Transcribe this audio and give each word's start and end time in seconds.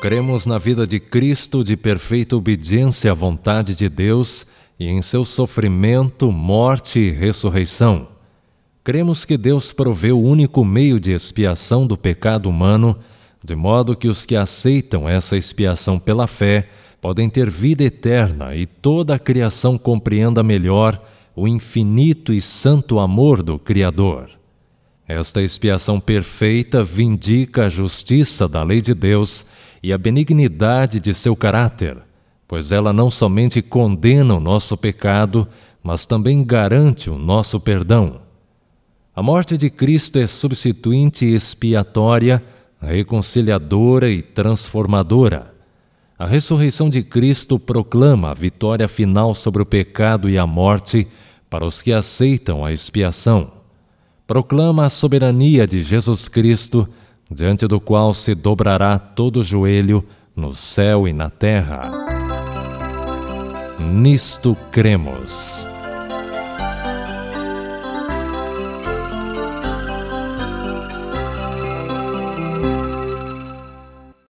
Cremos 0.00 0.46
na 0.46 0.58
vida 0.58 0.86
de 0.86 1.00
Cristo 1.00 1.64
de 1.64 1.76
perfeita 1.76 2.36
obediência 2.36 3.10
à 3.10 3.14
vontade 3.14 3.74
de 3.74 3.88
Deus 3.88 4.46
e 4.78 4.86
em 4.86 5.02
seu 5.02 5.24
sofrimento, 5.24 6.30
morte 6.30 7.00
e 7.00 7.10
ressurreição. 7.10 8.06
Cremos 8.84 9.24
que 9.24 9.36
Deus 9.36 9.72
proveu 9.72 10.16
o 10.16 10.22
único 10.22 10.64
meio 10.64 11.00
de 11.00 11.10
expiação 11.10 11.84
do 11.84 11.96
pecado 11.96 12.48
humano, 12.48 12.96
de 13.42 13.56
modo 13.56 13.96
que 13.96 14.06
os 14.06 14.24
que 14.24 14.36
aceitam 14.36 15.08
essa 15.08 15.36
expiação 15.36 15.98
pela 15.98 16.28
fé 16.28 16.68
podem 17.00 17.28
ter 17.28 17.50
vida 17.50 17.82
eterna 17.82 18.54
e 18.54 18.66
toda 18.66 19.16
a 19.16 19.18
criação 19.18 19.76
compreenda 19.76 20.44
melhor 20.44 21.04
o 21.34 21.48
infinito 21.48 22.32
e 22.32 22.40
santo 22.40 23.00
amor 23.00 23.42
do 23.42 23.58
Criador. 23.58 24.30
Esta 25.08 25.42
expiação 25.42 25.98
perfeita 25.98 26.84
vindica 26.84 27.66
a 27.66 27.68
justiça 27.68 28.46
da 28.46 28.62
lei 28.62 28.80
de 28.80 28.94
Deus 28.94 29.44
e 29.82 29.92
a 29.92 29.98
benignidade 29.98 31.00
de 31.00 31.14
seu 31.14 31.36
caráter, 31.36 31.98
pois 32.46 32.72
ela 32.72 32.92
não 32.92 33.10
somente 33.10 33.62
condena 33.62 34.34
o 34.34 34.40
nosso 34.40 34.76
pecado, 34.76 35.46
mas 35.82 36.06
também 36.06 36.44
garante 36.44 37.10
o 37.10 37.18
nosso 37.18 37.60
perdão. 37.60 38.20
A 39.14 39.22
morte 39.22 39.58
de 39.58 39.68
Cristo 39.68 40.18
é 40.18 40.26
substituinte 40.26 41.24
e 41.24 41.34
expiatória, 41.34 42.42
reconciliadora 42.80 44.10
e 44.10 44.22
transformadora. 44.22 45.54
A 46.18 46.26
ressurreição 46.26 46.88
de 46.88 47.02
Cristo 47.02 47.58
proclama 47.58 48.30
a 48.30 48.34
vitória 48.34 48.88
final 48.88 49.34
sobre 49.34 49.62
o 49.62 49.66
pecado 49.66 50.28
e 50.28 50.38
a 50.38 50.46
morte 50.46 51.06
para 51.48 51.64
os 51.64 51.82
que 51.82 51.92
aceitam 51.92 52.64
a 52.64 52.72
expiação. 52.72 53.52
Proclama 54.26 54.84
a 54.84 54.90
soberania 54.90 55.66
de 55.66 55.80
Jesus 55.80 56.28
Cristo 56.28 56.88
diante 57.30 57.66
do 57.66 57.80
qual 57.80 58.14
se 58.14 58.34
dobrará 58.34 58.98
todo 58.98 59.42
joelho 59.42 60.04
no 60.34 60.54
céu 60.54 61.06
e 61.06 61.12
na 61.12 61.28
terra. 61.28 61.90
Nisto 63.78 64.56
cremos. 64.70 65.66